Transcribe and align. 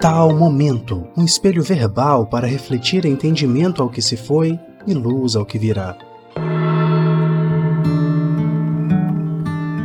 Tal 0.00 0.36
momento, 0.36 1.08
um 1.16 1.24
espelho 1.24 1.62
verbal 1.62 2.26
para 2.26 2.46
refletir 2.46 3.06
entendimento 3.06 3.82
ao 3.82 3.88
que 3.88 4.02
se 4.02 4.14
foi 4.14 4.60
e 4.86 4.92
luz 4.92 5.34
ao 5.34 5.46
que 5.46 5.58
virá. 5.58 5.96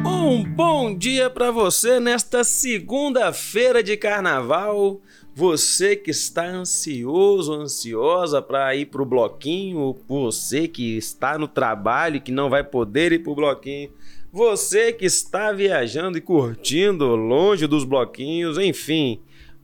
Um 0.05 0.43
bom 0.43 0.93
dia 0.93 1.29
para 1.29 1.49
você 1.49 1.97
nesta 2.01 2.43
segunda-feira 2.43 3.81
de 3.81 3.95
carnaval. 3.95 4.99
Você 5.33 5.95
que 5.95 6.11
está 6.11 6.45
ansioso, 6.45 7.53
ansiosa 7.53 8.41
para 8.41 8.75
ir 8.75 8.87
pro 8.87 9.05
bloquinho, 9.05 9.95
você 10.09 10.67
que 10.67 10.97
está 10.97 11.37
no 11.37 11.47
trabalho 11.47 12.17
e 12.17 12.19
que 12.19 12.33
não 12.33 12.49
vai 12.49 12.65
poder 12.65 13.13
ir 13.13 13.19
pro 13.19 13.33
bloquinho, 13.33 13.89
você 14.29 14.91
que 14.91 15.05
está 15.05 15.53
viajando 15.53 16.17
e 16.17 16.21
curtindo 16.21 17.15
longe 17.15 17.65
dos 17.65 17.85
bloquinhos, 17.85 18.57
enfim. 18.57 19.21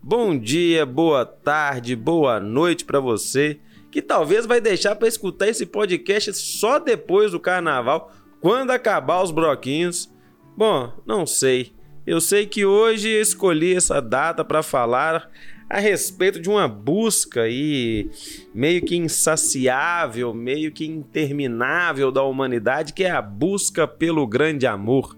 Bom 0.09 0.39
dia, 0.39 0.85
boa 0.85 1.25
tarde, 1.25 1.93
boa 1.93 2.39
noite 2.39 2.85
para 2.85 2.97
você 2.97 3.59
que 3.91 4.01
talvez 4.01 4.45
vai 4.45 4.61
deixar 4.61 4.95
para 4.95 5.05
escutar 5.05 5.49
esse 5.49 5.65
podcast 5.65 6.33
só 6.33 6.79
depois 6.79 7.33
do 7.33 7.41
carnaval, 7.41 8.13
quando 8.39 8.71
acabar 8.71 9.21
os 9.21 9.31
bloquinhos. 9.31 10.09
Bom, 10.55 10.93
não 11.05 11.25
sei. 11.25 11.73
Eu 12.05 12.21
sei 12.21 12.45
que 12.45 12.65
hoje 12.65 13.09
escolhi 13.09 13.75
essa 13.75 14.01
data 14.01 14.45
para 14.45 14.63
falar 14.63 15.29
a 15.69 15.77
respeito 15.77 16.39
de 16.39 16.49
uma 16.49 16.69
busca 16.69 17.41
aí 17.41 18.09
meio 18.55 18.81
que 18.85 18.95
insaciável, 18.95 20.33
meio 20.33 20.71
que 20.71 20.85
interminável 20.85 22.13
da 22.13 22.23
humanidade, 22.23 22.93
que 22.93 23.03
é 23.03 23.11
a 23.11 23.21
busca 23.21 23.85
pelo 23.85 24.25
grande 24.25 24.65
amor, 24.65 25.17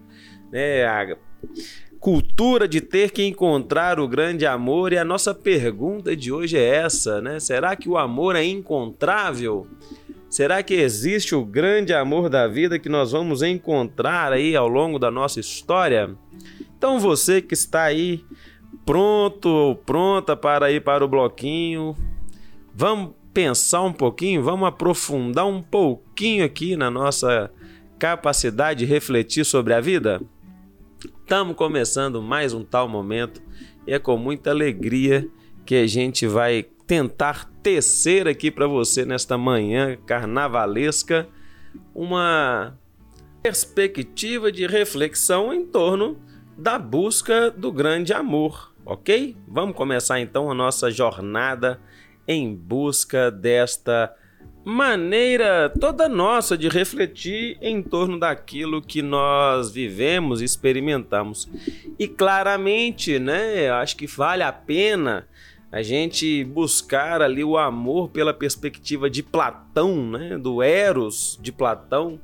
né? 0.50 0.84
A 0.84 1.16
cultura 2.00 2.66
de 2.66 2.80
ter 2.80 3.10
que 3.10 3.22
encontrar 3.22 4.00
o 4.00 4.08
grande 4.08 4.46
amor 4.46 4.90
e 4.90 4.96
a 4.98 5.04
nossa 5.04 5.34
pergunta 5.34 6.16
de 6.16 6.32
hoje 6.32 6.56
é 6.56 6.76
essa, 6.76 7.20
né? 7.20 7.38
Será 7.38 7.76
que 7.76 7.90
o 7.90 7.98
amor 7.98 8.34
é 8.36 8.42
encontrável? 8.42 9.66
Será 10.30 10.62
que 10.62 10.72
existe 10.72 11.34
o 11.34 11.44
grande 11.44 11.92
amor 11.92 12.30
da 12.30 12.48
vida 12.48 12.78
que 12.78 12.88
nós 12.88 13.12
vamos 13.12 13.42
encontrar 13.42 14.32
aí 14.32 14.56
ao 14.56 14.66
longo 14.66 14.98
da 14.98 15.10
nossa 15.10 15.40
história? 15.40 16.16
Então 16.78 16.98
você 16.98 17.42
que 17.42 17.52
está 17.52 17.82
aí 17.82 18.24
pronto 18.86 19.50
ou 19.50 19.76
pronta 19.76 20.34
para 20.34 20.72
ir 20.72 20.82
para 20.82 21.04
o 21.04 21.08
bloquinho. 21.08 21.94
Vamos 22.74 23.10
pensar 23.34 23.82
um 23.82 23.92
pouquinho, 23.92 24.42
vamos 24.42 24.66
aprofundar 24.66 25.46
um 25.46 25.60
pouquinho 25.60 26.46
aqui 26.46 26.76
na 26.76 26.90
nossa 26.90 27.50
capacidade 27.98 28.86
de 28.86 28.86
refletir 28.86 29.44
sobre 29.44 29.74
a 29.74 29.80
vida? 29.82 30.22
Estamos 31.04 31.56
começando 31.56 32.20
mais 32.20 32.52
um 32.52 32.64
tal 32.64 32.88
momento 32.88 33.42
e 33.86 33.92
é 33.92 33.98
com 33.98 34.16
muita 34.16 34.50
alegria 34.50 35.28
que 35.64 35.74
a 35.74 35.86
gente 35.86 36.26
vai 36.26 36.64
tentar 36.86 37.50
tecer 37.62 38.26
aqui 38.26 38.50
para 38.50 38.66
você 38.66 39.04
nesta 39.04 39.38
manhã 39.38 39.96
carnavalesca 40.06 41.28
uma 41.94 42.78
perspectiva 43.42 44.50
de 44.50 44.66
reflexão 44.66 45.52
em 45.52 45.64
torno 45.64 46.18
da 46.56 46.78
busca 46.78 47.50
do 47.50 47.72
grande 47.72 48.12
amor 48.12 48.70
ok? 48.84 49.36
Vamos 49.46 49.76
começar 49.76 50.20
então 50.20 50.50
a 50.50 50.54
nossa 50.54 50.90
jornada 50.90 51.80
em 52.26 52.54
busca 52.54 53.30
desta 53.30 54.14
maneira 54.64 55.72
toda 55.80 56.08
nossa 56.08 56.56
de 56.56 56.68
refletir 56.68 57.56
em 57.60 57.82
torno 57.82 58.18
daquilo 58.18 58.82
que 58.82 59.02
nós 59.02 59.70
vivemos 59.70 60.40
e 60.40 60.44
experimentamos. 60.44 61.48
E 61.98 62.06
claramente, 62.06 63.18
né, 63.18 63.70
acho 63.70 63.96
que 63.96 64.06
vale 64.06 64.42
a 64.42 64.52
pena 64.52 65.26
a 65.72 65.82
gente 65.82 66.42
buscar 66.44 67.22
ali 67.22 67.44
o 67.44 67.56
amor 67.56 68.10
pela 68.10 68.34
perspectiva 68.34 69.08
de 69.08 69.22
Platão, 69.22 70.10
né, 70.10 70.36
do 70.36 70.62
Eros 70.62 71.38
de 71.40 71.52
Platão, 71.52 72.20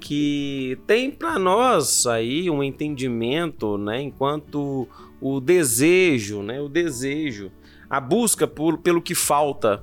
que 0.00 0.78
tem 0.86 1.10
para 1.10 1.38
nós 1.38 2.06
aí 2.06 2.48
um 2.48 2.62
entendimento, 2.62 3.76
né, 3.76 4.00
enquanto 4.00 4.88
o 5.20 5.40
desejo, 5.40 6.42
né? 6.42 6.60
O 6.60 6.68
desejo, 6.68 7.50
a 7.88 8.00
busca 8.00 8.46
por, 8.46 8.78
pelo 8.78 9.02
que 9.02 9.14
falta. 9.14 9.82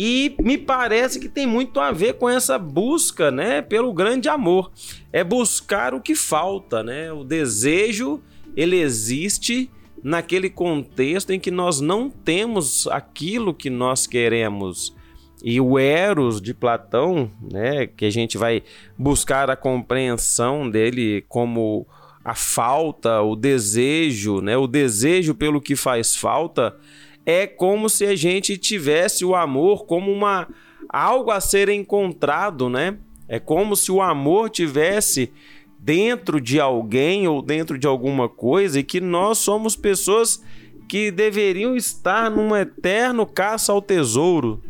E 0.00 0.36
me 0.40 0.56
parece 0.56 1.18
que 1.18 1.28
tem 1.28 1.44
muito 1.44 1.80
a 1.80 1.90
ver 1.90 2.14
com 2.14 2.28
essa 2.28 2.56
busca, 2.56 3.32
né, 3.32 3.60
pelo 3.60 3.92
grande 3.92 4.28
amor. 4.28 4.70
É 5.12 5.24
buscar 5.24 5.92
o 5.92 6.00
que 6.00 6.14
falta, 6.14 6.84
né? 6.84 7.12
O 7.12 7.24
desejo, 7.24 8.22
ele 8.56 8.76
existe 8.76 9.68
naquele 10.00 10.48
contexto 10.48 11.32
em 11.32 11.40
que 11.40 11.50
nós 11.50 11.80
não 11.80 12.08
temos 12.08 12.86
aquilo 12.86 13.52
que 13.52 13.68
nós 13.68 14.06
queremos. 14.06 14.94
E 15.42 15.60
o 15.60 15.76
Eros 15.76 16.40
de 16.40 16.54
Platão, 16.54 17.28
né, 17.52 17.88
que 17.88 18.04
a 18.04 18.10
gente 18.10 18.38
vai 18.38 18.62
buscar 18.96 19.50
a 19.50 19.56
compreensão 19.56 20.70
dele 20.70 21.24
como 21.28 21.84
a 22.24 22.36
falta, 22.36 23.20
o 23.22 23.34
desejo, 23.34 24.40
né? 24.40 24.56
O 24.56 24.68
desejo 24.68 25.34
pelo 25.34 25.60
que 25.60 25.74
faz 25.74 26.14
falta 26.14 26.76
é 27.30 27.46
como 27.46 27.90
se 27.90 28.06
a 28.06 28.16
gente 28.16 28.56
tivesse 28.56 29.22
o 29.22 29.34
amor 29.34 29.84
como 29.84 30.10
uma 30.10 30.48
algo 30.88 31.30
a 31.30 31.42
ser 31.42 31.68
encontrado, 31.68 32.70
né? 32.70 32.96
É 33.28 33.38
como 33.38 33.76
se 33.76 33.92
o 33.92 34.00
amor 34.00 34.48
tivesse 34.48 35.30
dentro 35.78 36.40
de 36.40 36.58
alguém 36.58 37.28
ou 37.28 37.42
dentro 37.42 37.76
de 37.76 37.86
alguma 37.86 38.30
coisa 38.30 38.80
e 38.80 38.82
que 38.82 38.98
nós 38.98 39.36
somos 39.36 39.76
pessoas 39.76 40.42
que 40.88 41.10
deveriam 41.10 41.76
estar 41.76 42.30
num 42.30 42.56
eterno 42.56 43.26
caça 43.26 43.72
ao 43.72 43.82
tesouro. 43.82 44.62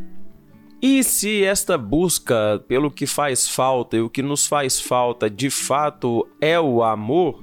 E 0.82 1.04
se 1.04 1.44
esta 1.44 1.78
busca 1.78 2.60
pelo 2.66 2.90
que 2.90 3.06
faz 3.06 3.46
falta 3.46 3.96
e 3.96 4.00
o 4.00 4.10
que 4.10 4.20
nos 4.20 4.48
faz 4.48 4.80
falta 4.80 5.30
de 5.30 5.48
fato 5.48 6.26
é 6.40 6.58
o 6.58 6.82
amor, 6.82 7.40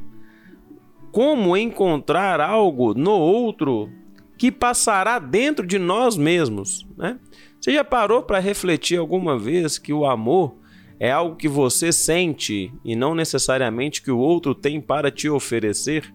como 1.09 1.56
encontrar 1.56 2.42
algo 2.42 2.94
no 2.94 3.12
outro 3.12 3.90
que 4.38 4.51
passará 4.51 5.19
dentro 5.19 5.66
de 5.66 5.79
nós 5.79 6.18
mesmos, 6.18 6.85
né? 6.97 7.19
Você 7.59 7.73
já 7.73 7.84
parou 7.84 8.22
para 8.22 8.40
refletir 8.40 8.97
alguma 8.97 9.40
vez 9.40 9.78
que 9.78 9.91
o 9.91 10.06
amor 10.06 10.56
é 11.00 11.12
algo 11.12 11.35
que 11.35 11.47
você 11.47 11.91
sente 11.91 12.72
e 12.84 12.96
não 12.96 13.16
necessariamente 13.16 14.01
que 14.01 14.12
o 14.12 14.19
outro 14.19 14.53
tem 14.53 14.79
para 14.79 15.09
te 15.09 15.28
oferecer? 15.29 16.13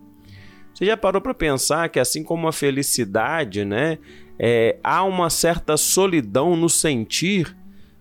Você 0.72 0.86
já 0.86 0.96
parou 0.96 1.20
para 1.20 1.34
pensar 1.34 1.88
que 1.88 1.98
assim 1.98 2.22
como 2.22 2.46
a 2.46 2.52
felicidade, 2.52 3.64
né, 3.64 3.98
é, 4.38 4.78
há 4.82 5.02
uma 5.04 5.28
certa 5.28 5.76
solidão 5.76 6.56
no 6.56 6.68
sentir, 6.68 7.54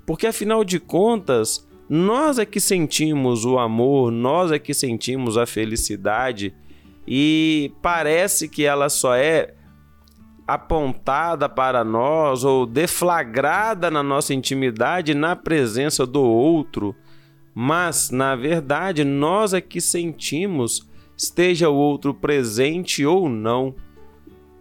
porque 0.06 0.28
afinal 0.28 0.64
de 0.64 0.80
contas 0.80 1.68
nós 1.90 2.38
é 2.38 2.46
que 2.46 2.60
sentimos 2.60 3.46
o 3.46 3.58
amor, 3.58 4.12
nós 4.12 4.52
é 4.52 4.60
que 4.60 4.74
sentimos 4.74 5.38
a 5.38 5.48
felicidade 5.48 6.54
e 7.08 7.74
parece 7.82 8.48
que 8.48 8.64
ela 8.64 8.90
só 8.90 9.16
é 9.16 9.56
apontada 10.54 11.48
para 11.48 11.84
nós 11.84 12.44
ou 12.44 12.66
deflagrada 12.66 13.92
na 13.92 14.02
nossa 14.02 14.34
intimidade 14.34 15.14
na 15.14 15.36
presença 15.36 16.06
do 16.06 16.22
outro, 16.22 16.96
mas 17.54 18.10
na 18.10 18.36
verdade 18.36 19.04
nós 19.04 19.54
é 19.54 19.62
que 19.62 19.80
sentimos, 19.80 20.88
esteja 21.16 21.70
o 21.70 21.76
outro 21.76 22.14
presente 22.14 23.06
ou 23.06 23.30
não. 23.30 23.76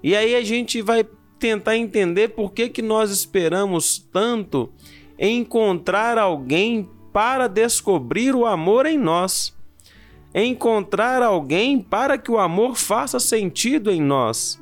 E 0.03 0.15
aí 0.15 0.35
a 0.35 0.43
gente 0.43 0.83
vai 0.83 1.07
tentar 1.39 1.77
entender 1.77 2.29
por 2.29 2.53
que, 2.53 2.69
que 2.69 2.83
nós 2.83 3.11
esperamos 3.11 3.99
tanto 4.13 4.71
encontrar 5.19 6.19
alguém 6.19 6.89
para 7.13 7.49
descobrir 7.49 8.35
o 8.35 8.45
amor 8.45 8.87
em 8.87 8.99
nós 8.99 9.57
encontrar 10.35 11.23
alguém 11.23 11.81
para 11.81 12.19
que 12.19 12.31
o 12.31 12.39
amor 12.39 12.77
faça 12.77 13.19
sentido 13.19 13.91
em 13.91 14.01
nós. 14.01 14.61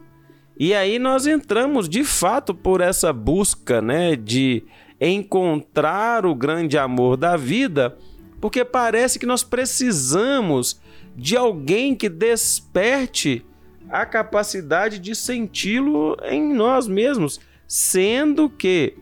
E 0.58 0.75
aí 0.75 0.99
nós 0.99 1.26
entramos 1.26 1.88
de 1.88 2.03
fato 2.03 2.55
por 2.55 2.81
essa 2.81 3.12
busca, 3.12 3.82
né, 3.82 4.17
de 4.17 4.64
encontrar 4.99 6.25
o 6.25 6.35
grande 6.35 6.79
amor 6.79 7.17
da 7.19 7.37
vida, 7.37 7.97
porque 8.41 8.64
parece 8.64 9.19
que 9.19 9.26
nós 9.26 9.44
precisamos 9.44 10.81
de 11.14 11.37
alguém 11.37 11.94
que 11.94 12.08
desperte 12.08 13.44
a 13.88 14.06
capacidade 14.06 14.99
de 14.99 15.14
senti-lo 15.14 16.17
em 16.25 16.55
nós 16.55 16.88
mesmos, 16.88 17.38
sendo 17.69 18.49
que 18.49 18.94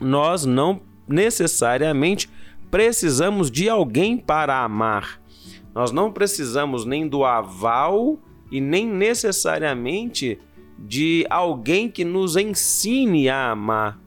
nós 0.00 0.44
não 0.44 0.80
necessariamente 1.06 2.30
precisamos 2.70 3.50
de 3.50 3.68
alguém 3.68 4.16
para 4.16 4.62
amar. 4.62 5.20
Nós 5.74 5.92
não 5.92 6.10
precisamos 6.10 6.84
nem 6.84 7.06
do 7.06 7.24
aval 7.24 8.18
e 8.50 8.60
nem 8.60 8.86
necessariamente 8.86 10.38
de 10.78 11.26
alguém 11.28 11.90
que 11.90 12.04
nos 12.04 12.36
ensine 12.36 13.28
a 13.28 13.50
amar, 13.50 13.98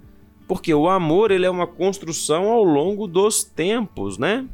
porque 0.47 0.73
o 0.73 0.89
amor 0.89 1.31
ele 1.31 1.45
é 1.45 1.50
uma 1.50 1.68
construção 1.68 2.50
ao 2.50 2.63
longo 2.63 3.07
dos 3.07 3.44
tempos, 3.44 4.18
né? 4.18 4.47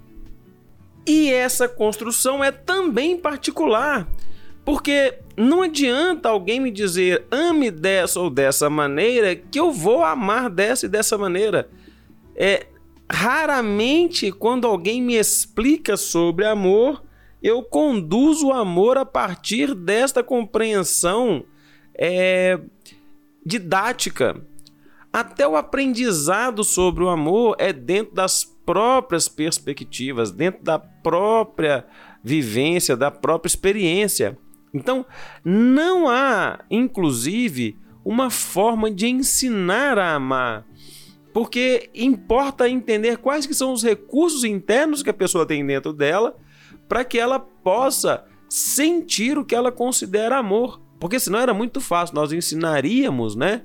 E 1.06 1.32
essa 1.32 1.70
construção 1.70 2.44
é 2.44 2.52
também 2.52 3.18
particular, 3.18 4.08
Porque 4.66 5.20
não 5.38 5.62
adianta 5.62 6.28
alguém 6.28 6.60
me 6.60 6.70
dizer 6.70 7.26
ame 7.32 7.72
dessa 7.72 8.20
ou 8.20 8.30
dessa 8.30 8.70
maneira 8.70 9.34
que 9.34 9.58
eu 9.58 9.72
vou 9.72 10.04
amar 10.04 10.50
dessa 10.50 10.86
e 10.86 10.90
dessa 10.90 11.18
maneira. 11.18 11.70
É 12.36 12.66
raramente 13.10 14.30
quando 14.30 14.68
alguém 14.68 15.02
me 15.02 15.16
explica 15.16 15.96
sobre 15.96 16.46
amor, 16.46 17.02
eu 17.42 17.64
conduzo 17.64 18.48
o 18.48 18.54
amor 18.54 18.98
a 18.98 19.06
partir 19.06 19.74
desta 19.74 20.22
compreensão 20.22 21.46
é, 21.98 22.60
didática. 23.46 24.40
Até 25.12 25.48
o 25.48 25.56
aprendizado 25.56 26.64
sobre 26.64 27.04
o 27.04 27.10
amor 27.10 27.56
é 27.58 27.74
dentro 27.74 28.14
das 28.14 28.44
próprias 28.44 29.28
perspectivas, 29.28 30.32
dentro 30.32 30.64
da 30.64 30.78
própria 30.78 31.86
vivência, 32.24 32.96
da 32.96 33.10
própria 33.10 33.48
experiência. 33.48 34.38
Então, 34.74 35.06
não 35.44 36.10
há, 36.10 36.60
inclusive, 36.70 37.80
uma 38.04 38.30
forma 38.30 38.92
de 38.92 39.08
ensinar 39.08 39.98
a 39.98 40.14
amar. 40.14 40.66
Porque 41.34 41.90
importa 41.94 42.70
entender 42.70 43.18
quais 43.18 43.46
que 43.46 43.54
são 43.54 43.72
os 43.72 43.84
recursos 43.84 44.44
internos 44.44 45.02
que 45.02 45.10
a 45.10 45.14
pessoa 45.14 45.46
tem 45.46 45.66
dentro 45.66 45.94
dela 45.94 46.36
para 46.88 47.04
que 47.04 47.20
ela 47.20 47.40
possa 47.40 48.26
sentir 48.50 49.38
o 49.38 49.46
que 49.46 49.56
ela 49.56 49.72
considera 49.72 50.38
amor. 50.38 50.82
Porque 51.00 51.20
senão 51.20 51.40
era 51.40 51.54
muito 51.54 51.80
fácil, 51.80 52.16
nós 52.16 52.32
ensinaríamos, 52.32 53.36
né, 53.36 53.62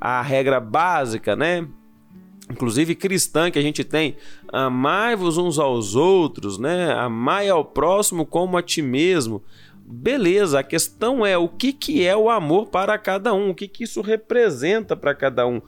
a 0.00 0.22
regra 0.22 0.60
básica, 0.60 1.34
né, 1.34 1.66
inclusive 2.50 2.94
cristã 2.94 3.50
que 3.50 3.58
a 3.58 3.62
gente 3.62 3.82
tem, 3.82 4.16
amai-vos 4.52 5.36
uns 5.36 5.58
aos 5.58 5.94
outros, 5.94 6.58
né? 6.58 6.92
Amai 6.92 7.48
ao 7.48 7.64
próximo 7.64 8.24
como 8.24 8.56
a 8.56 8.62
ti 8.62 8.80
mesmo. 8.82 9.42
Beleza, 9.84 10.60
a 10.60 10.62
questão 10.62 11.24
é 11.24 11.36
o 11.36 11.48
que, 11.48 11.72
que 11.72 12.04
é 12.04 12.16
o 12.16 12.28
amor 12.28 12.66
para 12.66 12.98
cada 12.98 13.32
um, 13.32 13.50
o 13.50 13.54
que, 13.54 13.68
que 13.68 13.84
isso 13.84 14.00
representa 14.00 14.96
para 14.96 15.14
cada 15.14 15.46
um, 15.46 15.60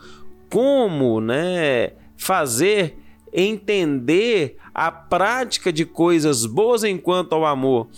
como 0.51 1.21
né, 1.21 1.93
fazer 2.17 2.97
entender 3.33 4.57
a 4.75 4.91
prática 4.91 5.73
de 5.73 5.85
coisas 5.85 6.47
boas 6.47 6.83
enquanto 6.83 7.33
ao 7.33 7.45
amor. 7.45 7.89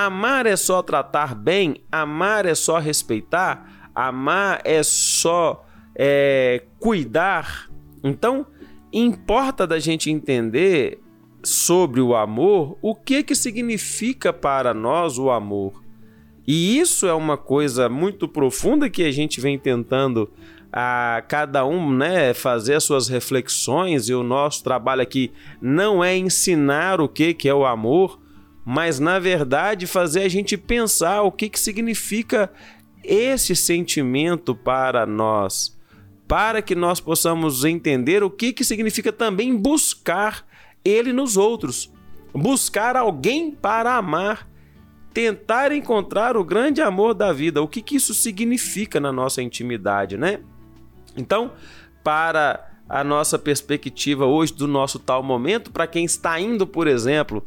Amar 0.00 0.46
é 0.46 0.54
só 0.54 0.80
tratar 0.80 1.34
bem, 1.34 1.82
amar 1.90 2.46
é 2.46 2.54
só 2.54 2.78
respeitar, 2.78 3.90
amar 3.92 4.60
é 4.62 4.80
só 4.84 5.66
é, 5.92 6.62
cuidar. 6.78 7.68
Então, 8.04 8.46
importa 8.92 9.66
da 9.66 9.80
gente 9.80 10.08
entender 10.08 11.00
sobre 11.42 12.00
o 12.00 12.14
amor, 12.14 12.78
o 12.80 12.94
que 12.94 13.24
que 13.24 13.34
significa 13.34 14.32
para 14.32 14.72
nós 14.72 15.18
o 15.18 15.32
amor. 15.32 15.82
E 16.46 16.78
isso 16.78 17.04
é 17.08 17.12
uma 17.12 17.36
coisa 17.36 17.88
muito 17.88 18.28
profunda 18.28 18.88
que 18.88 19.02
a 19.02 19.10
gente 19.10 19.40
vem 19.40 19.58
tentando 19.58 20.30
a 20.72 21.24
cada 21.26 21.66
um, 21.66 21.92
né, 21.92 22.32
fazer 22.34 22.74
as 22.74 22.84
suas 22.84 23.08
reflexões 23.08 24.08
e 24.08 24.14
o 24.14 24.22
nosso 24.22 24.62
trabalho 24.62 25.02
aqui 25.02 25.32
não 25.60 26.04
é 26.04 26.16
ensinar 26.16 27.00
o 27.00 27.08
que 27.08 27.34
que 27.34 27.48
é 27.48 27.54
o 27.54 27.66
amor, 27.66 28.20
mas 28.70 29.00
na 29.00 29.18
verdade 29.18 29.86
fazer 29.86 30.24
a 30.24 30.28
gente 30.28 30.54
pensar 30.54 31.22
o 31.22 31.32
que 31.32 31.48
que 31.48 31.58
significa 31.58 32.52
esse 33.02 33.56
sentimento 33.56 34.54
para 34.54 35.06
nós, 35.06 35.74
para 36.28 36.60
que 36.60 36.74
nós 36.74 37.00
possamos 37.00 37.64
entender 37.64 38.22
o 38.22 38.28
que 38.28 38.52
que 38.52 38.62
significa 38.62 39.10
também 39.10 39.56
buscar 39.56 40.46
ele 40.84 41.14
nos 41.14 41.38
outros. 41.38 41.90
Buscar 42.34 42.94
alguém 42.94 43.52
para 43.52 43.96
amar, 43.96 44.46
tentar 45.14 45.72
encontrar 45.72 46.36
o 46.36 46.44
grande 46.44 46.82
amor 46.82 47.14
da 47.14 47.32
vida. 47.32 47.62
O 47.62 47.68
que, 47.68 47.80
que 47.80 47.96
isso 47.96 48.12
significa 48.12 49.00
na 49.00 49.10
nossa 49.10 49.40
intimidade, 49.40 50.18
né? 50.18 50.40
Então, 51.16 51.52
para 52.04 52.70
a 52.86 53.02
nossa 53.02 53.38
perspectiva 53.38 54.26
hoje 54.26 54.52
do 54.52 54.68
nosso 54.68 54.98
tal 54.98 55.22
momento, 55.22 55.70
para 55.70 55.86
quem 55.86 56.04
está 56.04 56.38
indo, 56.38 56.66
por 56.66 56.86
exemplo, 56.86 57.42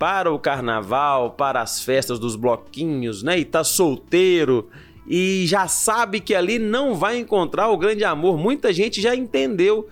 para 0.00 0.32
o 0.32 0.38
carnaval, 0.38 1.32
para 1.32 1.60
as 1.60 1.82
festas 1.82 2.18
dos 2.18 2.34
bloquinhos, 2.34 3.22
né? 3.22 3.38
E 3.38 3.42
está 3.42 3.62
solteiro 3.62 4.70
e 5.06 5.44
já 5.46 5.68
sabe 5.68 6.20
que 6.20 6.34
ali 6.34 6.58
não 6.58 6.94
vai 6.94 7.18
encontrar 7.18 7.68
o 7.68 7.76
grande 7.76 8.02
amor. 8.02 8.38
Muita 8.38 8.72
gente 8.72 8.98
já 8.98 9.14
entendeu 9.14 9.86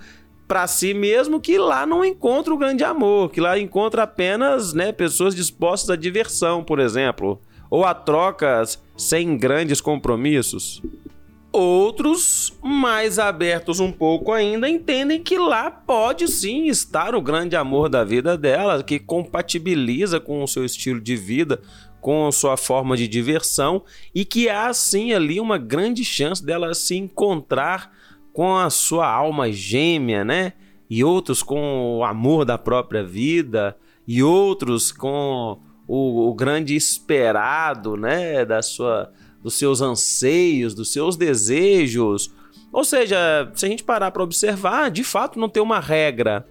para 0.47 0.67
si 0.67 0.95
mesmo 0.95 1.39
que 1.39 1.59
lá 1.59 1.85
não 1.85 2.03
encontra 2.03 2.55
o 2.55 2.57
grande 2.57 2.83
amor, 2.83 3.31
que 3.31 3.39
lá 3.39 3.59
encontra 3.59 4.05
apenas 4.05 4.73
né, 4.73 4.93
pessoas 4.93 5.35
dispostas 5.35 5.91
à 5.91 5.97
diversão, 5.97 6.65
por 6.65 6.79
exemplo, 6.79 7.39
ou 7.69 7.85
a 7.85 7.93
trocas 7.93 8.83
sem 8.97 9.37
grandes 9.37 9.79
compromissos. 9.79 10.81
Outros, 11.59 12.57
mais 12.63 13.19
abertos 13.19 13.81
um 13.81 13.91
pouco 13.91 14.33
ainda, 14.33 14.69
entendem 14.69 15.21
que 15.21 15.37
lá 15.37 15.71
pode 15.71 16.29
sim 16.29 16.67
estar 16.69 17.15
o 17.17 17.21
grande 17.21 17.57
amor 17.57 17.89
da 17.89 18.05
vida 18.05 18.39
dela, 18.39 18.83
que 18.83 18.99
compatibiliza 18.99 20.21
com 20.21 20.43
o 20.43 20.47
seu 20.47 20.65
estilo 20.65 21.01
de 21.01 21.17
vida, 21.17 21.61
com 22.01 22.31
sua 22.31 22.57
forma 22.57 22.97
de 22.97 23.09
diversão 23.09 23.83
e 24.15 24.25
que 24.25 24.49
há 24.49 24.73
sim 24.73 25.13
ali 25.13 25.41
uma 25.41 25.59
grande 25.59 26.05
chance 26.05 26.45
dela 26.45 26.73
se 26.75 26.97
encontrar 26.97 27.93
com 28.33 28.57
a 28.57 28.71
sua 28.71 29.11
alma 29.11 29.51
gêmea, 29.51 30.25
né? 30.25 30.53
E 30.89 31.03
outros 31.03 31.43
com 31.43 31.99
o 31.99 32.05
amor 32.05 32.45
da 32.45 32.57
própria 32.57 33.03
vida, 33.03 33.77
e 34.07 34.23
outros 34.23 34.93
com 34.93 35.59
o, 35.89 36.29
o 36.29 36.35
grande 36.35 36.77
esperado, 36.77 37.97
né? 37.97 38.45
Da 38.45 38.63
sua, 38.63 39.13
dos 39.43 39.55
seus 39.55 39.81
anseios, 39.81 40.75
dos 40.75 40.93
seus 40.93 41.17
desejos. 41.17 42.33
Ou 42.73 42.85
seja, 42.85 43.51
se 43.55 43.67
a 43.67 43.69
gente 43.69 43.85
parar 43.85 44.11
para 44.11 44.23
observar, 44.23 44.91
de 44.91 45.05
fato 45.05 45.39
não 45.39 45.49
tem 45.49 45.63
uma 45.63 45.81
regra. 45.81 46.47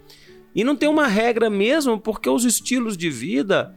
E 0.56 0.64
não 0.64 0.76
tem 0.76 0.90
uma 0.90 1.08
regra 1.08 1.50
mesmo 1.50 2.00
porque 2.00 2.30
os 2.30 2.44
estilos 2.44 2.98
de 2.98 3.10
vida 3.10 3.76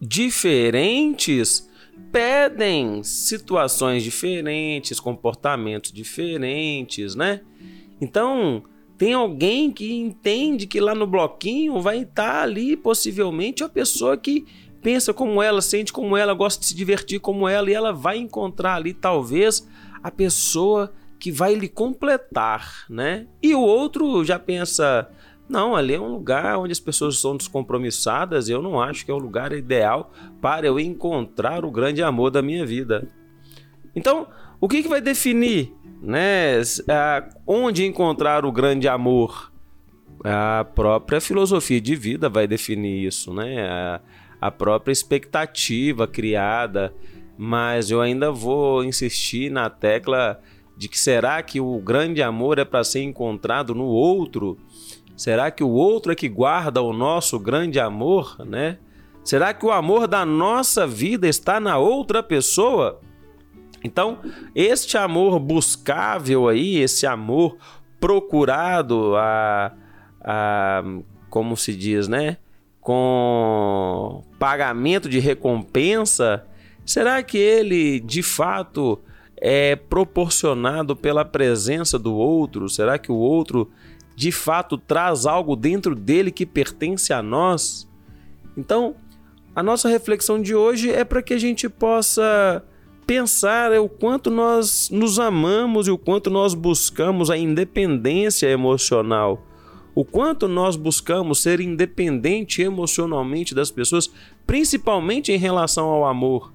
diferentes 0.00 1.68
pedem 2.12 3.02
situações 3.02 4.02
diferentes, 4.02 5.00
comportamentos 5.00 5.92
diferentes, 5.92 7.14
né? 7.14 7.40
Então, 8.00 8.62
tem 8.96 9.12
alguém 9.12 9.70
que 9.70 9.92
entende 9.92 10.66
que 10.66 10.80
lá 10.80 10.94
no 10.94 11.06
bloquinho 11.06 11.80
vai 11.80 12.02
estar 12.02 12.42
ali 12.42 12.76
possivelmente 12.76 13.62
a 13.62 13.68
pessoa 13.68 14.16
que 14.16 14.46
pensa 14.82 15.12
como 15.12 15.42
ela, 15.42 15.60
sente 15.60 15.92
como 15.92 16.16
ela, 16.16 16.34
gosta 16.34 16.60
de 16.60 16.66
se 16.66 16.74
divertir 16.74 17.20
como 17.20 17.48
ela 17.48 17.70
e 17.70 17.74
ela 17.74 17.92
vai 17.92 18.18
encontrar 18.18 18.74
ali 18.74 18.94
talvez 18.94 19.66
a 20.02 20.10
pessoa 20.10 20.92
que 21.18 21.32
vai 21.32 21.54
lhe 21.54 21.68
completar, 21.68 22.84
né? 22.88 23.26
E 23.42 23.54
o 23.54 23.60
outro 23.60 24.24
já 24.24 24.38
pensa, 24.38 25.10
não, 25.48 25.74
ali 25.74 25.94
é 25.94 26.00
um 26.00 26.12
lugar 26.12 26.58
onde 26.58 26.72
as 26.72 26.80
pessoas 26.80 27.18
são 27.18 27.36
descompromissadas. 27.36 28.48
Eu 28.48 28.62
não 28.62 28.80
acho 28.80 29.04
que 29.04 29.10
é 29.10 29.14
o 29.14 29.18
lugar 29.18 29.52
ideal 29.52 30.12
para 30.40 30.66
eu 30.66 30.78
encontrar 30.78 31.64
o 31.64 31.70
grande 31.70 32.02
amor 32.02 32.30
da 32.30 32.42
minha 32.42 32.64
vida. 32.64 33.08
Então, 33.96 34.28
o 34.60 34.68
que, 34.68 34.82
que 34.82 34.88
vai 34.88 35.00
definir, 35.00 35.74
né, 36.00 36.60
onde 37.46 37.84
encontrar 37.84 38.44
o 38.44 38.52
grande 38.52 38.86
amor? 38.86 39.52
A 40.24 40.66
própria 40.74 41.20
filosofia 41.20 41.80
de 41.80 41.94
vida 41.94 42.28
vai 42.28 42.46
definir 42.46 43.06
isso, 43.06 43.32
né? 43.32 44.00
A, 44.40 44.50
própria 44.50 44.92
expectativa 44.92 46.06
criada. 46.06 46.94
Mas 47.36 47.90
eu 47.90 48.00
ainda 48.00 48.30
vou 48.32 48.84
insistir 48.84 49.50
na 49.50 49.70
tecla 49.70 50.40
de 50.76 50.88
que 50.88 50.98
será 50.98 51.42
que 51.42 51.60
o 51.60 51.78
grande 51.78 52.22
amor 52.22 52.58
é 52.58 52.64
para 52.64 52.84
ser 52.84 53.02
encontrado 53.02 53.74
no 53.74 53.84
outro 53.84 54.58
Será 55.18 55.50
que 55.50 55.64
o 55.64 55.70
outro 55.70 56.12
é 56.12 56.14
que 56.14 56.28
guarda 56.28 56.80
o 56.80 56.92
nosso 56.92 57.40
grande 57.40 57.80
amor, 57.80 58.36
né? 58.46 58.78
Será 59.24 59.52
que 59.52 59.66
o 59.66 59.72
amor 59.72 60.06
da 60.06 60.24
nossa 60.24 60.86
vida 60.86 61.26
está 61.26 61.58
na 61.58 61.76
outra 61.76 62.22
pessoa? 62.22 63.00
Então, 63.82 64.20
este 64.54 64.96
amor 64.96 65.40
buscável 65.40 66.46
aí, 66.46 66.76
esse 66.76 67.04
amor 67.04 67.56
procurado 67.98 69.16
a, 69.16 69.72
a 70.20 70.84
como 71.28 71.56
se 71.56 71.74
diz, 71.74 72.06
né? 72.06 72.36
Com 72.88 74.24
pagamento 74.38 75.10
de 75.10 75.18
recompensa, 75.18 76.46
será 76.86 77.22
que 77.22 77.36
ele 77.36 78.00
de 78.00 78.22
fato 78.22 78.98
é 79.36 79.76
proporcionado 79.76 80.96
pela 80.96 81.22
presença 81.22 81.98
do 81.98 82.14
outro? 82.14 82.66
Será 82.66 82.96
que 82.98 83.12
o 83.12 83.16
outro 83.16 83.70
de 84.16 84.32
fato 84.32 84.78
traz 84.78 85.26
algo 85.26 85.54
dentro 85.54 85.94
dele 85.94 86.30
que 86.30 86.46
pertence 86.46 87.12
a 87.12 87.22
nós? 87.22 87.86
Então, 88.56 88.96
a 89.54 89.62
nossa 89.62 89.90
reflexão 89.90 90.40
de 90.40 90.54
hoje 90.54 90.90
é 90.90 91.04
para 91.04 91.20
que 91.20 91.34
a 91.34 91.38
gente 91.38 91.68
possa 91.68 92.64
pensar 93.06 93.70
o 93.78 93.86
quanto 93.86 94.30
nós 94.30 94.88
nos 94.90 95.18
amamos 95.18 95.88
e 95.88 95.90
o 95.90 95.98
quanto 95.98 96.30
nós 96.30 96.54
buscamos 96.54 97.28
a 97.28 97.36
independência 97.36 98.46
emocional. 98.46 99.46
O 99.94 100.04
quanto 100.04 100.46
nós 100.46 100.76
buscamos 100.76 101.40
ser 101.40 101.60
independente 101.60 102.62
emocionalmente 102.62 103.54
das 103.54 103.70
pessoas, 103.70 104.10
principalmente 104.46 105.32
em 105.32 105.38
relação 105.38 105.86
ao 105.86 106.06
amor. 106.06 106.52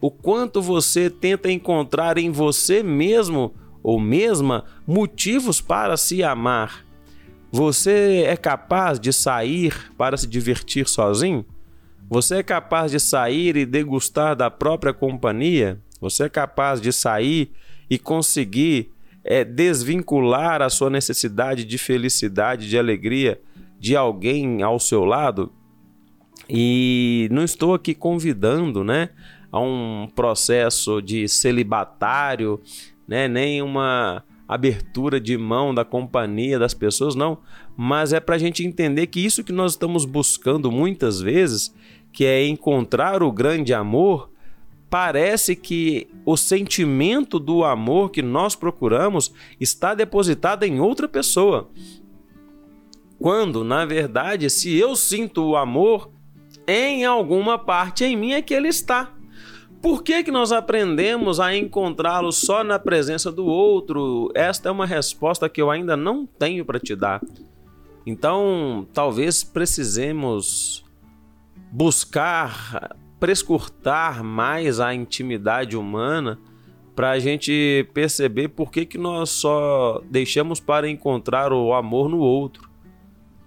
o 0.00 0.10
quanto 0.10 0.60
você 0.60 1.08
tenta 1.08 1.50
encontrar 1.50 2.18
em 2.18 2.30
você 2.30 2.82
mesmo 2.82 3.54
ou 3.82 3.98
mesma 3.98 4.64
motivos 4.86 5.60
para 5.60 5.96
se 5.96 6.22
amar. 6.22 6.84
Você 7.50 8.24
é 8.26 8.36
capaz 8.36 9.00
de 9.00 9.12
sair 9.12 9.92
para 9.96 10.16
se 10.16 10.26
divertir 10.26 10.88
sozinho? 10.88 11.46
Você 12.08 12.36
é 12.36 12.42
capaz 12.42 12.90
de 12.90 13.00
sair 13.00 13.56
e 13.56 13.64
degustar 13.64 14.36
da 14.36 14.50
própria 14.50 14.92
companhia? 14.92 15.80
Você 16.00 16.24
é 16.24 16.28
capaz 16.28 16.80
de 16.80 16.92
sair 16.92 17.50
e 17.88 17.98
conseguir 17.98 18.92
é, 19.26 19.44
desvincular 19.44 20.62
a 20.62 20.70
sua 20.70 20.88
necessidade 20.88 21.64
de 21.64 21.76
felicidade, 21.76 22.68
de 22.68 22.78
alegria 22.78 23.40
de 23.78 23.96
alguém 23.96 24.62
ao 24.62 24.78
seu 24.78 25.04
lado? 25.04 25.52
E 26.48 27.28
não 27.32 27.42
estou 27.42 27.74
aqui 27.74 27.92
convidando, 27.92 28.84
né, 28.84 29.10
a 29.50 29.58
um 29.58 30.08
processo 30.14 31.02
de 31.02 31.26
celibatário, 31.28 32.60
né, 33.06 33.26
nem 33.26 33.60
uma 33.60 34.22
abertura 34.46 35.20
de 35.20 35.36
mão 35.36 35.74
da 35.74 35.84
companhia 35.84 36.56
das 36.56 36.72
pessoas, 36.72 37.16
não. 37.16 37.38
Mas 37.76 38.12
é 38.12 38.20
para 38.20 38.36
a 38.36 38.38
gente 38.38 38.64
entender 38.64 39.08
que 39.08 39.18
isso 39.18 39.42
que 39.42 39.52
nós 39.52 39.72
estamos 39.72 40.04
buscando 40.04 40.70
muitas 40.70 41.20
vezes, 41.20 41.74
que 42.12 42.24
é 42.24 42.46
encontrar 42.46 43.24
o 43.24 43.32
grande 43.32 43.74
amor, 43.74 44.30
parece 44.88 45.56
que 45.56 46.08
o 46.24 46.36
sentimento 46.36 47.38
do 47.38 47.64
amor 47.64 48.10
que 48.10 48.22
nós 48.22 48.54
procuramos 48.54 49.32
está 49.60 49.94
depositado 49.94 50.64
em 50.64 50.80
outra 50.80 51.08
pessoa. 51.08 51.68
Quando, 53.18 53.64
na 53.64 53.84
verdade, 53.84 54.48
se 54.50 54.76
eu 54.76 54.94
sinto 54.94 55.42
o 55.42 55.56
amor, 55.56 56.10
em 56.66 57.04
alguma 57.04 57.58
parte 57.58 58.04
em 58.04 58.16
mim 58.16 58.32
é 58.32 58.42
que 58.42 58.54
ele 58.54 58.68
está. 58.68 59.12
Por 59.80 60.02
que, 60.02 60.24
que 60.24 60.30
nós 60.30 60.52
aprendemos 60.52 61.38
a 61.38 61.54
encontrá-lo 61.54 62.32
só 62.32 62.64
na 62.64 62.78
presença 62.78 63.30
do 63.30 63.46
outro? 63.46 64.30
Esta 64.34 64.68
é 64.68 64.72
uma 64.72 64.86
resposta 64.86 65.48
que 65.48 65.60
eu 65.60 65.70
ainda 65.70 65.96
não 65.96 66.26
tenho 66.26 66.64
para 66.64 66.80
te 66.80 66.96
dar. 66.96 67.20
Então, 68.04 68.86
talvez 68.92 69.44
precisemos 69.44 70.84
buscar 71.70 72.96
prescurtar 73.18 74.22
mais 74.22 74.80
a 74.80 74.94
intimidade 74.94 75.76
humana 75.76 76.38
para 76.94 77.10
a 77.10 77.18
gente 77.18 77.86
perceber 77.92 78.48
por 78.48 78.70
que, 78.70 78.86
que 78.86 78.96
nós 78.96 79.30
só 79.30 80.02
deixamos 80.10 80.60
para 80.60 80.88
encontrar 80.88 81.52
o 81.52 81.74
amor 81.74 82.08
no 82.08 82.18
outro. 82.18 82.70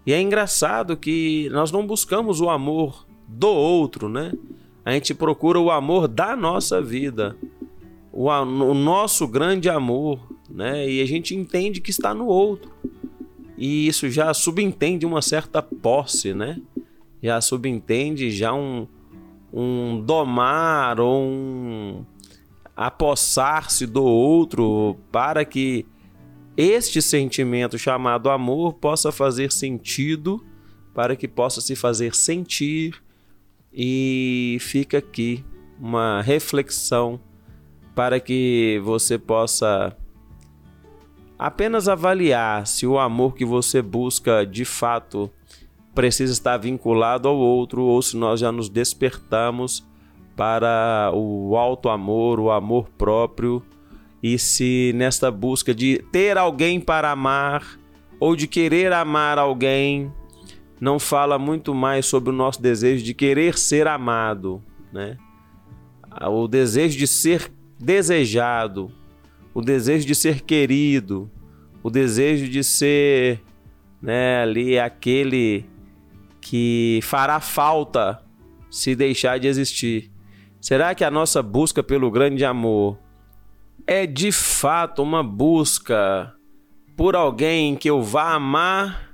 E 0.05 0.13
é 0.13 0.21
engraçado 0.21 0.95
que 0.95 1.49
nós 1.51 1.71
não 1.71 1.85
buscamos 1.85 2.41
o 2.41 2.49
amor 2.49 3.05
do 3.27 3.47
outro, 3.47 4.07
né? 4.07 4.31
A 4.85 4.91
gente 4.91 5.13
procura 5.13 5.59
o 5.59 5.71
amor 5.71 6.07
da 6.07 6.35
nossa 6.35 6.81
vida, 6.81 7.35
o, 8.11 8.27
o 8.27 8.73
nosso 8.73 9.27
grande 9.27 9.69
amor, 9.69 10.19
né? 10.49 10.89
E 10.89 11.01
a 11.01 11.05
gente 11.05 11.35
entende 11.35 11.81
que 11.81 11.91
está 11.91 12.13
no 12.13 12.27
outro. 12.27 12.71
E 13.57 13.87
isso 13.87 14.09
já 14.09 14.33
subentende 14.33 15.05
uma 15.05 15.21
certa 15.21 15.61
posse, 15.61 16.33
né? 16.33 16.61
Já 17.21 17.41
subentende 17.41 18.31
já 18.31 18.53
um, 18.53 18.87
um 19.51 20.01
domar 20.01 20.99
ou 20.99 21.23
um 21.23 22.05
apossar-se 22.75 23.85
do 23.85 24.03
outro 24.03 24.97
para 25.11 25.43
que 25.43 25.85
este 26.55 27.01
sentimento 27.01 27.77
chamado 27.77 28.29
amor 28.29 28.73
possa 28.73 29.11
fazer 29.11 29.51
sentido, 29.51 30.45
para 30.93 31.15
que 31.15 31.27
possa 31.27 31.61
se 31.61 31.75
fazer 31.75 32.15
sentir. 32.15 33.01
E 33.71 34.57
fica 34.61 34.97
aqui 34.97 35.43
uma 35.79 36.21
reflexão 36.21 37.19
para 37.95 38.19
que 38.19 38.81
você 38.83 39.17
possa 39.17 39.95
apenas 41.37 41.87
avaliar 41.87 42.67
se 42.67 42.85
o 42.85 42.99
amor 42.99 43.35
que 43.35 43.45
você 43.45 43.81
busca 43.81 44.45
de 44.45 44.65
fato 44.65 45.31
precisa 45.99 46.31
estar 46.31 46.55
vinculado 46.55 47.27
ao 47.27 47.35
outro 47.35 47.83
ou 47.83 48.01
se 48.01 48.15
nós 48.15 48.39
já 48.39 48.53
nos 48.53 48.69
despertamos 48.69 49.85
para 50.33 51.11
o 51.13 51.57
alto 51.57 51.89
amor, 51.89 52.39
o 52.39 52.49
amor 52.49 52.87
próprio 52.97 53.61
e 54.23 54.39
se 54.39 54.93
nesta 54.95 55.29
busca 55.29 55.75
de 55.75 56.01
ter 56.09 56.37
alguém 56.37 56.79
para 56.79 57.11
amar 57.11 57.77
ou 58.17 58.33
de 58.33 58.47
querer 58.47 58.93
amar 58.93 59.37
alguém 59.37 60.09
não 60.79 60.99
fala 60.99 61.37
muito 61.37 61.75
mais 61.75 62.05
sobre 62.05 62.29
o 62.29 62.33
nosso 62.33 62.61
desejo 62.61 63.03
de 63.03 63.13
querer 63.13 63.57
ser 63.57 63.85
amado, 63.85 64.63
né? 64.93 65.17
O 66.29 66.47
desejo 66.47 66.97
de 66.97 67.07
ser 67.07 67.51
desejado, 67.77 68.89
o 69.53 69.61
desejo 69.61 70.07
de 70.07 70.15
ser 70.15 70.43
querido, 70.43 71.29
o 71.83 71.89
desejo 71.89 72.47
de 72.47 72.63
ser, 72.63 73.41
né, 74.01 74.43
ali 74.43 74.79
aquele 74.79 75.68
que 76.41 76.99
fará 77.03 77.39
falta 77.39 78.23
se 78.69 78.95
deixar 78.95 79.39
de 79.39 79.47
existir. 79.47 80.11
Será 80.61 80.93
que 80.93 81.03
a 81.03 81.11
nossa 81.11 81.41
busca 81.41 81.81
pelo 81.81 82.11
grande 82.11 82.43
amor 82.43 82.97
é 83.87 84.05
de 84.05 84.31
fato 84.31 85.01
uma 85.01 85.23
busca 85.23 86.33
por 86.95 87.15
alguém 87.15 87.75
que 87.75 87.89
eu 87.89 88.01
vá 88.01 88.33
amar 88.33 89.13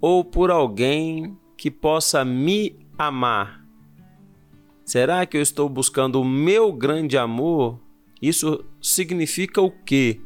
ou 0.00 0.24
por 0.24 0.50
alguém 0.50 1.36
que 1.56 1.70
possa 1.70 2.24
me 2.24 2.76
amar? 2.98 3.64
Será 4.84 5.24
que 5.24 5.36
eu 5.36 5.42
estou 5.42 5.68
buscando 5.68 6.20
o 6.20 6.24
meu 6.24 6.72
grande 6.72 7.16
amor? 7.16 7.80
Isso 8.20 8.64
significa 8.80 9.60
o 9.60 9.70
quê? 9.70 10.20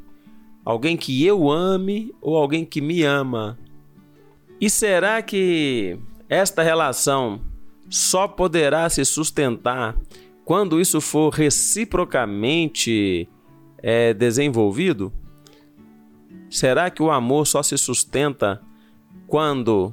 Alguém 0.64 0.96
que 0.96 1.24
eu 1.24 1.50
ame 1.50 2.14
ou 2.20 2.36
alguém 2.36 2.64
que 2.64 2.80
me 2.80 3.02
ama? 3.02 3.58
E 4.60 4.68
será 4.68 5.22
que 5.22 5.98
esta 6.30 6.62
relação 6.62 7.40
só 7.88 8.28
poderá 8.28 8.88
se 8.88 9.04
sustentar 9.04 9.96
quando 10.44 10.80
isso 10.80 11.00
for 11.00 11.30
reciprocamente 11.30 13.28
é, 13.82 14.14
desenvolvido? 14.14 15.12
Será 16.48 16.88
que 16.88 17.02
o 17.02 17.10
amor 17.10 17.48
só 17.48 17.64
se 17.64 17.76
sustenta 17.76 18.62
quando 19.26 19.92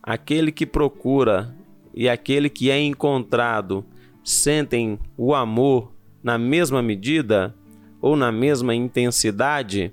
aquele 0.00 0.52
que 0.52 0.64
procura 0.64 1.52
e 1.92 2.08
aquele 2.08 2.48
que 2.48 2.70
é 2.70 2.80
encontrado 2.80 3.84
sentem 4.22 5.00
o 5.16 5.34
amor 5.34 5.92
na 6.22 6.38
mesma 6.38 6.80
medida 6.80 7.52
ou 8.00 8.14
na 8.14 8.30
mesma 8.30 8.72
intensidade? 8.72 9.92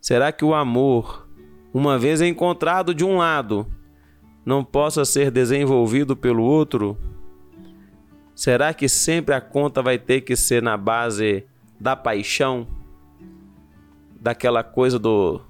Será 0.00 0.32
que 0.32 0.44
o 0.44 0.54
amor, 0.54 1.28
uma 1.72 1.98
vez 1.98 2.22
encontrado 2.22 2.94
de 2.94 3.04
um 3.04 3.18
lado, 3.18 3.66
não 4.46 4.62
possa 4.62 5.04
ser 5.04 5.32
desenvolvido 5.32 6.16
pelo 6.16 6.44
outro? 6.44 6.96
Será 8.32 8.72
que 8.72 8.88
sempre 8.88 9.34
a 9.34 9.40
conta 9.40 9.82
vai 9.82 9.98
ter 9.98 10.20
que 10.20 10.36
ser 10.36 10.62
na 10.62 10.76
base 10.76 11.44
da 11.80 11.96
paixão? 11.96 12.68
Daquela 14.20 14.62
coisa 14.62 15.00
do 15.00 15.40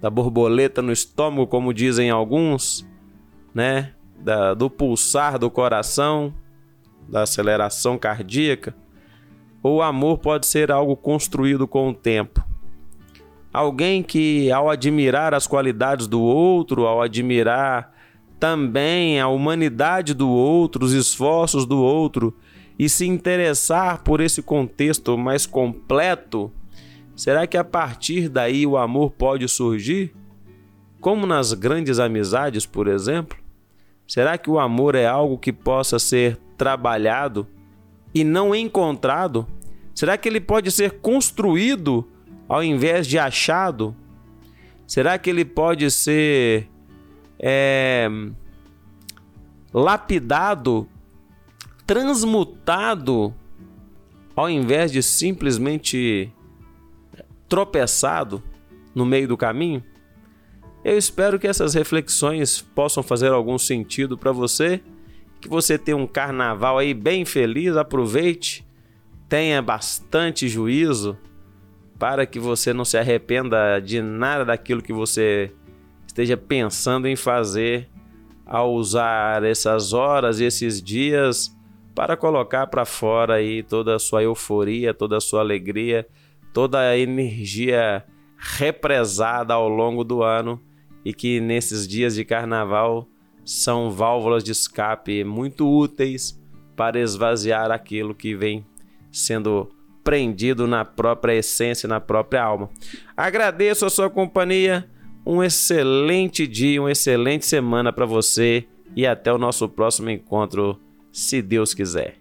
da 0.00 0.08
borboleta 0.08 0.80
no 0.80 0.92
estômago, 0.92 1.48
como 1.48 1.74
dizem 1.74 2.08
alguns, 2.08 2.88
né? 3.52 3.94
Da, 4.20 4.54
do 4.54 4.70
pulsar 4.70 5.36
do 5.36 5.50
coração, 5.50 6.32
da 7.08 7.22
aceleração 7.22 7.98
cardíaca. 7.98 8.76
Ou 9.60 9.78
o 9.78 9.82
amor 9.82 10.18
pode 10.18 10.46
ser 10.46 10.70
algo 10.70 10.96
construído 10.96 11.66
com 11.66 11.88
o 11.88 11.94
tempo. 11.94 12.44
Alguém 13.52 14.00
que, 14.00 14.52
ao 14.52 14.70
admirar 14.70 15.34
as 15.34 15.48
qualidades 15.48 16.06
do 16.06 16.20
outro, 16.20 16.86
ao 16.86 17.02
admirar 17.02 17.97
também 18.38 19.20
a 19.20 19.28
humanidade 19.28 20.14
do 20.14 20.28
outro, 20.28 20.84
os 20.84 20.92
esforços 20.92 21.66
do 21.66 21.78
outro, 21.78 22.36
e 22.78 22.88
se 22.88 23.06
interessar 23.06 24.02
por 24.02 24.20
esse 24.20 24.42
contexto 24.42 25.18
mais 25.18 25.46
completo, 25.46 26.52
Será 27.18 27.48
que 27.48 27.56
a 27.56 27.64
partir 27.64 28.28
daí 28.28 28.64
o 28.64 28.76
amor 28.76 29.10
pode 29.10 29.48
surgir? 29.48 30.14
Como 31.00 31.26
nas 31.26 31.52
grandes 31.52 31.98
amizades, 31.98 32.64
por 32.64 32.86
exemplo? 32.86 33.36
Será 34.06 34.38
que 34.38 34.48
o 34.48 34.56
amor 34.56 34.94
é 34.94 35.04
algo 35.04 35.36
que 35.36 35.52
possa 35.52 35.98
ser 35.98 36.38
trabalhado 36.56 37.44
e 38.14 38.22
não 38.22 38.54
encontrado? 38.54 39.48
Será 39.92 40.16
que 40.16 40.28
ele 40.28 40.40
pode 40.40 40.70
ser 40.70 41.00
construído 41.00 42.06
ao 42.48 42.62
invés 42.62 43.04
de 43.04 43.18
achado? 43.18 43.96
Será 44.86 45.18
que 45.18 45.28
ele 45.28 45.44
pode 45.44 45.90
ser 45.90 46.68
é, 47.38 48.08
lapidado, 49.72 50.88
transmutado, 51.86 53.34
ao 54.34 54.48
invés 54.50 54.90
de 54.90 55.02
simplesmente 55.02 56.32
tropeçado 57.48 58.42
no 58.94 59.06
meio 59.06 59.28
do 59.28 59.36
caminho? 59.36 59.82
Eu 60.84 60.96
espero 60.96 61.38
que 61.38 61.46
essas 61.46 61.74
reflexões 61.74 62.60
possam 62.60 63.02
fazer 63.02 63.32
algum 63.32 63.58
sentido 63.58 64.16
para 64.16 64.32
você, 64.32 64.80
que 65.40 65.48
você 65.48 65.76
tenha 65.76 65.96
um 65.96 66.06
carnaval 66.06 66.78
aí 66.78 66.94
bem 66.94 67.24
feliz, 67.24 67.76
aproveite, 67.76 68.66
tenha 69.28 69.60
bastante 69.60 70.48
juízo 70.48 71.16
para 71.98 72.24
que 72.24 72.38
você 72.38 72.72
não 72.72 72.84
se 72.84 72.96
arrependa 72.96 73.80
de 73.80 74.00
nada 74.00 74.44
daquilo 74.44 74.80
que 74.80 74.92
você 74.92 75.52
esteja 76.18 76.36
pensando 76.36 77.06
em 77.06 77.14
fazer 77.14 77.88
ao 78.44 78.74
usar 78.74 79.44
essas 79.44 79.92
horas 79.92 80.40
e 80.40 80.44
esses 80.44 80.82
dias 80.82 81.56
para 81.94 82.16
colocar 82.16 82.66
para 82.66 82.84
fora 82.84 83.34
aí 83.34 83.62
toda 83.62 83.94
a 83.94 84.00
sua 84.00 84.24
euforia, 84.24 84.92
toda 84.92 85.16
a 85.16 85.20
sua 85.20 85.40
alegria, 85.40 86.08
toda 86.52 86.80
a 86.80 86.98
energia 86.98 88.04
represada 88.36 89.54
ao 89.54 89.68
longo 89.68 90.02
do 90.02 90.24
ano 90.24 90.60
e 91.04 91.14
que 91.14 91.40
nesses 91.40 91.86
dias 91.86 92.16
de 92.16 92.24
carnaval 92.24 93.06
são 93.44 93.88
válvulas 93.88 94.42
de 94.42 94.50
escape 94.50 95.22
muito 95.22 95.68
úteis 95.68 96.36
para 96.74 96.98
esvaziar 96.98 97.70
aquilo 97.70 98.12
que 98.12 98.34
vem 98.34 98.66
sendo 99.12 99.70
prendido 100.02 100.66
na 100.66 100.84
própria 100.84 101.34
essência, 101.34 101.88
na 101.88 102.00
própria 102.00 102.42
alma. 102.42 102.68
Agradeço 103.16 103.86
a 103.86 103.90
sua 103.90 104.10
companhia, 104.10 104.88
um 105.28 105.42
excelente 105.42 106.46
dia, 106.46 106.80
uma 106.80 106.90
excelente 106.90 107.44
semana 107.44 107.92
para 107.92 108.06
você 108.06 108.66
e 108.96 109.06
até 109.06 109.30
o 109.30 109.36
nosso 109.36 109.68
próximo 109.68 110.08
encontro, 110.08 110.80
se 111.12 111.42
Deus 111.42 111.74
quiser. 111.74 112.16